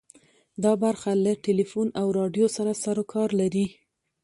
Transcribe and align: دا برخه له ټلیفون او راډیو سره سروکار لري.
دا 0.63 0.71
برخه 0.83 1.11
له 1.25 1.33
ټلیفون 1.45 1.87
او 1.99 2.07
راډیو 2.19 2.47
سره 2.55 2.71
سروکار 2.83 3.29
لري. 3.41 3.65